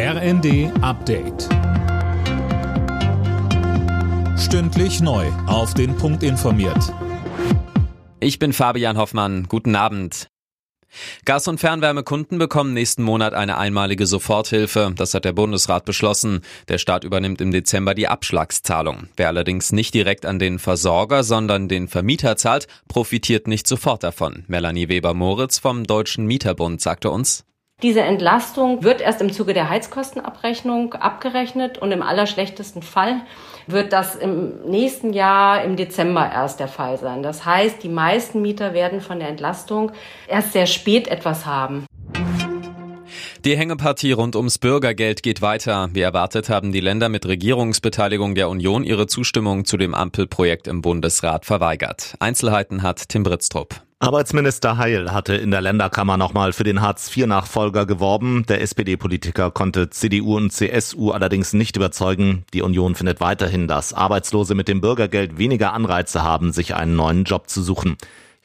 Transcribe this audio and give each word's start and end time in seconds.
RND 0.00 0.70
Update. 0.80 1.48
Stündlich 4.38 5.00
neu. 5.00 5.26
Auf 5.48 5.74
den 5.74 5.96
Punkt 5.96 6.22
informiert. 6.22 6.94
Ich 8.20 8.38
bin 8.38 8.52
Fabian 8.52 8.96
Hoffmann. 8.96 9.46
Guten 9.48 9.74
Abend. 9.74 10.28
Gas- 11.24 11.48
und 11.48 11.58
Fernwärmekunden 11.58 12.38
bekommen 12.38 12.74
nächsten 12.74 13.02
Monat 13.02 13.34
eine 13.34 13.58
einmalige 13.58 14.06
Soforthilfe. 14.06 14.92
Das 14.94 15.14
hat 15.14 15.24
der 15.24 15.32
Bundesrat 15.32 15.84
beschlossen. 15.84 16.42
Der 16.68 16.78
Staat 16.78 17.02
übernimmt 17.02 17.40
im 17.40 17.50
Dezember 17.50 17.94
die 17.94 18.06
Abschlagszahlung. 18.06 19.08
Wer 19.16 19.26
allerdings 19.26 19.72
nicht 19.72 19.94
direkt 19.94 20.26
an 20.26 20.38
den 20.38 20.60
Versorger, 20.60 21.24
sondern 21.24 21.66
den 21.66 21.88
Vermieter 21.88 22.36
zahlt, 22.36 22.68
profitiert 22.86 23.48
nicht 23.48 23.66
sofort 23.66 24.04
davon. 24.04 24.44
Melanie 24.46 24.88
Weber-Moritz 24.88 25.58
vom 25.58 25.82
Deutschen 25.82 26.24
Mieterbund 26.24 26.80
sagte 26.80 27.10
uns, 27.10 27.44
diese 27.82 28.00
Entlastung 28.00 28.82
wird 28.82 29.00
erst 29.00 29.20
im 29.20 29.32
Zuge 29.32 29.54
der 29.54 29.70
Heizkostenabrechnung 29.70 30.94
abgerechnet 30.94 31.78
und 31.78 31.92
im 31.92 32.02
allerschlechtesten 32.02 32.82
Fall 32.82 33.20
wird 33.68 33.92
das 33.92 34.16
im 34.16 34.62
nächsten 34.64 35.12
Jahr 35.12 35.62
im 35.62 35.76
Dezember 35.76 36.28
erst 36.28 36.58
der 36.58 36.66
Fall 36.66 36.98
sein. 36.98 37.22
Das 37.22 37.44
heißt, 37.44 37.80
die 37.82 37.88
meisten 37.88 38.42
Mieter 38.42 38.74
werden 38.74 39.00
von 39.00 39.20
der 39.20 39.28
Entlastung 39.28 39.92
erst 40.26 40.54
sehr 40.54 40.66
spät 40.66 41.06
etwas 41.06 41.46
haben. 41.46 41.86
Die 43.44 43.56
Hängepartie 43.56 44.10
rund 44.10 44.34
ums 44.34 44.58
Bürgergeld 44.58 45.22
geht 45.22 45.42
weiter. 45.42 45.90
Wie 45.92 46.00
erwartet 46.00 46.48
haben 46.48 46.72
die 46.72 46.80
Länder 46.80 47.08
mit 47.08 47.24
Regierungsbeteiligung 47.24 48.34
der 48.34 48.48
Union 48.48 48.82
ihre 48.82 49.06
Zustimmung 49.06 49.64
zu 49.64 49.76
dem 49.76 49.94
Ampelprojekt 49.94 50.66
im 50.66 50.82
Bundesrat 50.82 51.44
verweigert. 51.44 52.16
Einzelheiten 52.18 52.82
hat 52.82 53.08
Tim 53.08 53.22
Britztrup. 53.22 53.76
Arbeitsminister 54.00 54.76
Heil 54.76 55.12
hatte 55.12 55.34
in 55.34 55.52
der 55.52 55.60
Länderkammer 55.60 56.16
nochmal 56.16 56.52
für 56.52 56.64
den 56.64 56.80
Hartz-IV-Nachfolger 56.80 57.86
geworben. 57.86 58.44
Der 58.48 58.60
SPD-Politiker 58.60 59.52
konnte 59.52 59.88
CDU 59.90 60.36
und 60.36 60.52
CSU 60.52 61.12
allerdings 61.12 61.52
nicht 61.52 61.76
überzeugen. 61.76 62.44
Die 62.54 62.62
Union 62.62 62.96
findet 62.96 63.20
weiterhin, 63.20 63.68
dass 63.68 63.94
Arbeitslose 63.94 64.56
mit 64.56 64.66
dem 64.66 64.80
Bürgergeld 64.80 65.38
weniger 65.38 65.74
Anreize 65.74 66.22
haben, 66.24 66.52
sich 66.52 66.74
einen 66.74 66.96
neuen 66.96 67.22
Job 67.22 67.48
zu 67.48 67.62
suchen. 67.62 67.96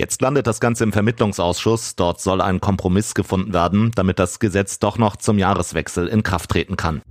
Jetzt 0.00 0.22
landet 0.22 0.46
das 0.46 0.60
Ganze 0.60 0.82
im 0.84 0.94
Vermittlungsausschuss. 0.94 1.94
Dort 1.94 2.22
soll 2.22 2.40
ein 2.40 2.62
Kompromiss 2.62 3.12
gefunden 3.12 3.52
werden, 3.52 3.90
damit 3.94 4.18
das 4.18 4.38
Gesetz 4.38 4.78
doch 4.78 4.96
noch 4.96 5.16
zum 5.16 5.36
Jahreswechsel 5.36 6.08
in 6.08 6.22
Kraft 6.22 6.48
treten 6.48 6.78
kann. 6.78 7.02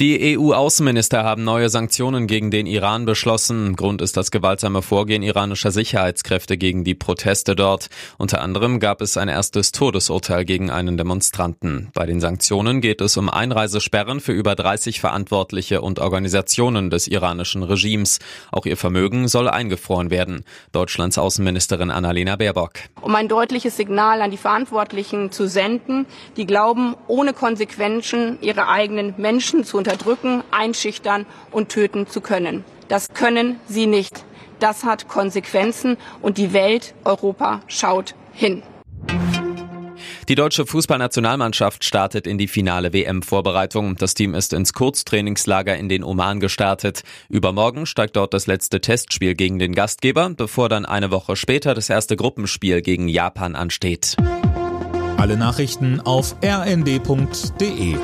Die 0.00 0.38
EU-Außenminister 0.38 1.24
haben 1.24 1.44
neue 1.44 1.68
Sanktionen 1.68 2.26
gegen 2.26 2.50
den 2.50 2.64
Iran 2.64 3.04
beschlossen. 3.04 3.76
Grund 3.76 4.00
ist 4.00 4.16
das 4.16 4.30
gewaltsame 4.30 4.80
Vorgehen 4.80 5.22
iranischer 5.22 5.72
Sicherheitskräfte 5.72 6.56
gegen 6.56 6.84
die 6.84 6.94
Proteste 6.94 7.54
dort. 7.54 7.90
Unter 8.16 8.40
anderem 8.40 8.80
gab 8.80 9.02
es 9.02 9.18
ein 9.18 9.28
erstes 9.28 9.72
Todesurteil 9.72 10.46
gegen 10.46 10.70
einen 10.70 10.96
Demonstranten. 10.96 11.90
Bei 11.92 12.06
den 12.06 12.18
Sanktionen 12.18 12.80
geht 12.80 13.02
es 13.02 13.18
um 13.18 13.28
Einreisesperren 13.28 14.20
für 14.20 14.32
über 14.32 14.54
30 14.54 15.00
Verantwortliche 15.00 15.82
und 15.82 15.98
Organisationen 15.98 16.88
des 16.88 17.06
iranischen 17.06 17.62
Regimes. 17.62 18.20
Auch 18.52 18.64
ihr 18.64 18.78
Vermögen 18.78 19.28
soll 19.28 19.50
eingefroren 19.50 20.08
werden. 20.10 20.46
Deutschlands 20.72 21.18
Außenministerin 21.18 21.90
Annalena 21.90 22.36
Baerbock. 22.36 22.72
Um 23.02 23.14
ein 23.14 23.28
deutliches 23.28 23.76
Signal 23.76 24.22
an 24.22 24.30
die 24.30 24.38
Verantwortlichen 24.38 25.30
zu 25.30 25.46
senden, 25.46 26.06
die 26.38 26.46
glauben, 26.46 26.96
ohne 27.06 27.34
Konsequenzen 27.34 28.38
ihre 28.40 28.66
eigenen 28.66 29.12
Menschen 29.18 29.62
zu 29.62 29.76
unterdrücken, 29.90 30.44
einschüchtern 30.50 31.26
und 31.50 31.68
töten 31.68 32.06
zu 32.06 32.20
können. 32.20 32.64
Das 32.88 33.08
können 33.08 33.56
sie 33.68 33.86
nicht. 33.86 34.24
Das 34.60 34.84
hat 34.84 35.08
Konsequenzen 35.08 35.96
und 36.22 36.38
die 36.38 36.52
Welt, 36.52 36.94
Europa 37.04 37.60
schaut 37.66 38.14
hin. 38.32 38.62
Die 40.28 40.34
deutsche 40.36 40.64
Fußballnationalmannschaft 40.64 41.84
startet 41.84 42.26
in 42.28 42.38
die 42.38 42.46
finale 42.46 42.92
WM-Vorbereitung. 42.92 43.96
Das 43.96 44.14
Team 44.14 44.34
ist 44.34 44.52
ins 44.52 44.72
Kurztrainingslager 44.72 45.76
in 45.76 45.88
den 45.88 46.04
Oman 46.04 46.38
gestartet. 46.38 47.02
Übermorgen 47.28 47.84
steigt 47.84 48.14
dort 48.14 48.32
das 48.32 48.46
letzte 48.46 48.80
Testspiel 48.80 49.34
gegen 49.34 49.58
den 49.58 49.74
Gastgeber, 49.74 50.30
bevor 50.30 50.68
dann 50.68 50.86
eine 50.86 51.10
Woche 51.10 51.34
später 51.34 51.74
das 51.74 51.90
erste 51.90 52.14
Gruppenspiel 52.14 52.80
gegen 52.80 53.08
Japan 53.08 53.56
ansteht. 53.56 54.16
Alle 55.16 55.36
Nachrichten 55.36 56.00
auf 56.00 56.36
rnd.de 56.44 57.96